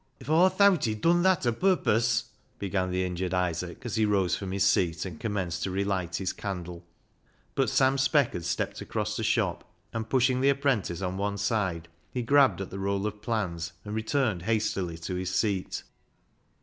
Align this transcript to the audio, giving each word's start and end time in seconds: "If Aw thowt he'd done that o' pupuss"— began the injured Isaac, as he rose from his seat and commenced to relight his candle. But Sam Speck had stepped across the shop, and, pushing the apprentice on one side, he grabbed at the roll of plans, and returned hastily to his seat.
"If 0.19 0.31
Aw 0.31 0.49
thowt 0.49 0.85
he'd 0.85 1.01
done 1.01 1.21
that 1.21 1.45
o' 1.45 1.51
pupuss"— 1.51 2.31
began 2.57 2.89
the 2.89 3.05
injured 3.05 3.35
Isaac, 3.35 3.85
as 3.85 3.97
he 3.97 4.03
rose 4.07 4.35
from 4.35 4.51
his 4.51 4.63
seat 4.63 5.05
and 5.05 5.19
commenced 5.19 5.61
to 5.61 5.69
relight 5.69 6.15
his 6.15 6.33
candle. 6.33 6.83
But 7.53 7.69
Sam 7.69 7.99
Speck 7.99 8.33
had 8.33 8.43
stepped 8.43 8.81
across 8.81 9.15
the 9.15 9.23
shop, 9.23 9.63
and, 9.93 10.09
pushing 10.09 10.41
the 10.41 10.49
apprentice 10.49 11.03
on 11.03 11.17
one 11.19 11.37
side, 11.37 11.87
he 12.11 12.23
grabbed 12.23 12.61
at 12.61 12.71
the 12.71 12.79
roll 12.79 13.05
of 13.05 13.21
plans, 13.21 13.73
and 13.85 13.93
returned 13.93 14.41
hastily 14.41 14.97
to 14.97 15.13
his 15.13 15.35
seat. 15.35 15.83